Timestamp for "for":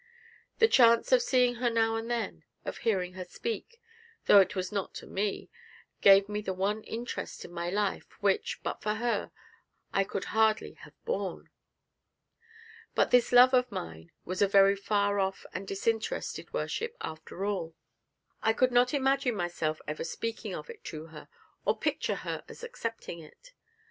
8.81-8.95